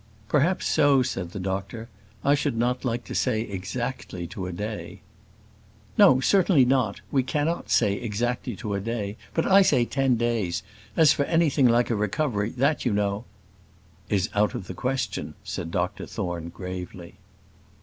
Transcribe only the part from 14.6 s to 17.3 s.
the question," said Dr Thorne, gravely.